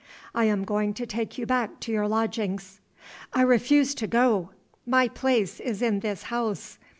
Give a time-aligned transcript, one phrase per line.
[0.33, 2.79] "I am going to take you back to your lodgings."
[3.33, 4.49] "I refuse to go.
[4.83, 6.79] My place is in this house.